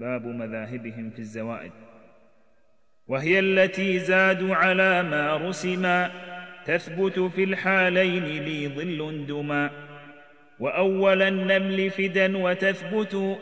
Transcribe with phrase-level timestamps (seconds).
[0.00, 1.72] باب مذاهبهم في الزوائد.
[3.08, 6.10] وهي التي زادوا على ما رسما
[6.66, 9.70] تثبت في الحالين لي ظل دما.
[10.60, 13.38] وأول النمل فدا وتثبت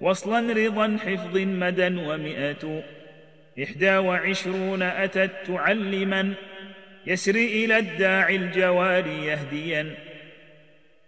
[0.00, 2.82] وصلا رضا حفظ مدى ومئة.
[3.62, 6.34] إحدى وعشرون أتت تعلما
[7.06, 9.94] يسري إلى الداعي الجواري يهديا.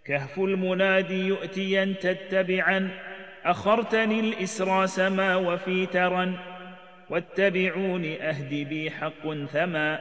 [0.05, 2.89] كهف المنادي يؤتيا تتبعا
[3.45, 6.37] أخرتني الإسرى سما وفي ترا
[7.09, 9.99] واتبعون أهدي بي حق ثما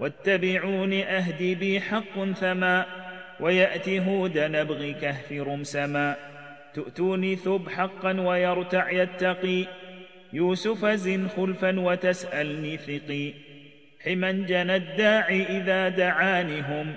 [0.00, 2.86] واتبعون أهدي بي حق ثما
[3.40, 6.16] ويأتي هود نبغي كهف رمسما.
[6.74, 9.66] تؤتوني ثب حقا ويرتع يتقي
[10.32, 13.32] يوسف زن خلفا وتسألني ثقي.
[14.04, 16.94] حما جنى الداعي إذا دعانهم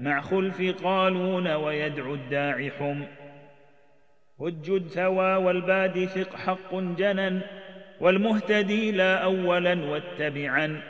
[0.00, 3.02] مع خلف قالون ويدعو الداعي حم.
[4.42, 7.40] هج ثوى والباد ثق حق جنا
[8.00, 10.80] والمهتدي لا أولا واتبعا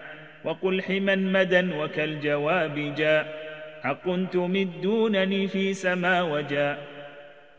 [0.45, 3.51] وقل حما مدى وكالجواب جاء.
[3.83, 6.79] حق تمدونني في سما وجاء.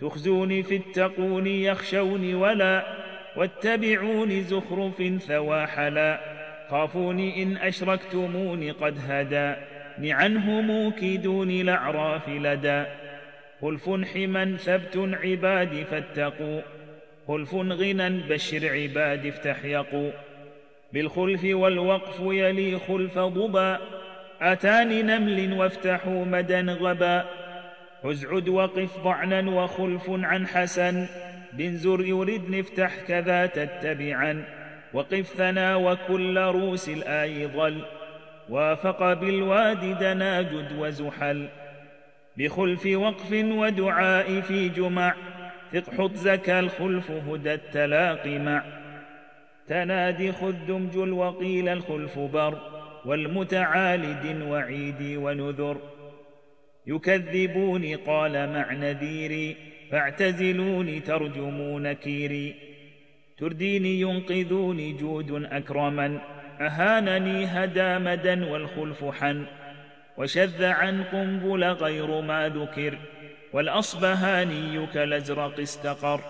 [0.01, 2.83] تخزوني في التقون يخشوني ولا
[3.35, 6.19] واتبعوني زخرف ثوى حلا.
[6.69, 12.83] خافوني إن أشركتموني قد هداني عنهم كيدوني الأعراف لدى
[13.61, 16.61] خلف حما ثبت عبادي فاتقوا.
[17.27, 20.11] خلف غنى بشر عبادي افتحيقوا.
[20.93, 23.77] بالخلف والوقف يلي خلف ضبا.
[24.41, 27.25] أتاني نمل وافتحوا مدى غبا.
[28.03, 31.07] أزعد وقف ضعنا وخلف عن حسن.
[31.53, 34.43] بن زر يردن افتح كذا تتبعا.
[34.93, 37.81] وقف ثنا وكل روس الآي ظل.
[38.49, 41.47] وافق بالواد دنا جد وزحل.
[42.37, 45.15] بخلف وقف ودعاء في جمع.
[45.73, 48.63] ثق حط زكى الخلف هدى التلاقي مع.
[49.67, 52.57] تنادي خذ دمج وقيل الخلف بر.
[53.05, 55.77] والمتعالد وعيدي ونذر.
[56.87, 59.55] يكذبوني قال مع نذيري
[59.91, 62.55] فاعتزلوني ترجمون كيري
[63.37, 66.21] ترديني ينقذوني جود أكرما
[66.61, 69.45] أهانني هدى مدى والخلف حن.
[70.17, 72.97] وشذ عن قنبل غير ما ذكر
[73.53, 76.21] والأصبهاني كالأزرق استقر.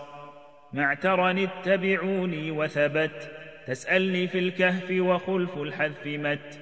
[0.74, 3.32] معترني اتبعوني وثبت
[3.68, 6.60] تسألني في الكهف وخلف الحذف مت.